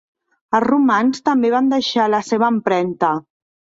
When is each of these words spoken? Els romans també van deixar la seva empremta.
Els 0.59 0.63
romans 0.69 1.21
també 1.29 1.51
van 1.55 1.69
deixar 1.75 2.09
la 2.15 2.25
seva 2.31 2.53
empremta. 2.57 3.13